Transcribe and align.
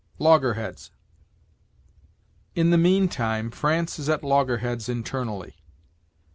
LOGGERHEADS. 0.17 0.89
"In 2.55 2.71
the 2.71 2.77
mean 2.79 3.07
time 3.07 3.51
France 3.51 3.99
is 3.99 4.09
at 4.09 4.23
loggerheads 4.23 4.89
internally." 4.89 5.57